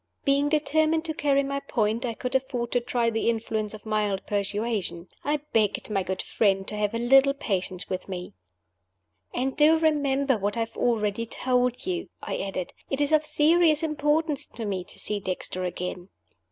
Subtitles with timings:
[0.25, 4.25] Being determined to carry my point, I could afford to try the influence of mild
[4.25, 5.09] persuasion.
[5.23, 8.33] I begged my good friend to have a little patience with me.
[9.31, 12.73] "And do remember what I have already told you," I added.
[12.89, 16.09] "It is of serious importance to me to see Dexter again."